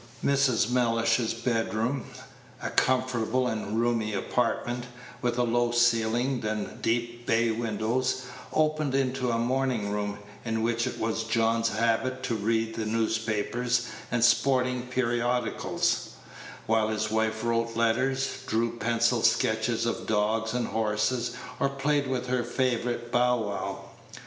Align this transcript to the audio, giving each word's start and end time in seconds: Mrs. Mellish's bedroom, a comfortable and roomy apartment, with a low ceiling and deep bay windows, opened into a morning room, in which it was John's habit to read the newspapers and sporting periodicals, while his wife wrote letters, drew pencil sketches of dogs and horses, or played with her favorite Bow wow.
Mrs. 0.25 0.67
Mellish's 0.71 1.35
bedroom, 1.35 2.05
a 2.59 2.71
comfortable 2.71 3.45
and 3.47 3.79
roomy 3.79 4.15
apartment, 4.15 4.85
with 5.21 5.37
a 5.37 5.43
low 5.43 5.69
ceiling 5.69 6.43
and 6.43 6.81
deep 6.81 7.27
bay 7.27 7.51
windows, 7.51 8.23
opened 8.51 8.95
into 8.95 9.29
a 9.29 9.37
morning 9.37 9.91
room, 9.91 10.17
in 10.43 10.63
which 10.63 10.87
it 10.87 10.97
was 10.97 11.25
John's 11.25 11.69
habit 11.69 12.23
to 12.23 12.33
read 12.33 12.73
the 12.73 12.85
newspapers 12.87 13.89
and 14.09 14.25
sporting 14.25 14.87
periodicals, 14.87 16.09
while 16.65 16.87
his 16.87 17.11
wife 17.11 17.43
wrote 17.43 17.75
letters, 17.75 18.39
drew 18.47 18.77
pencil 18.77 19.21
sketches 19.21 19.85
of 19.85 20.07
dogs 20.07 20.55
and 20.55 20.65
horses, 20.65 21.35
or 21.59 21.69
played 21.69 22.07
with 22.07 22.25
her 22.25 22.43
favorite 22.43 23.11
Bow 23.11 23.37
wow. 23.37 23.85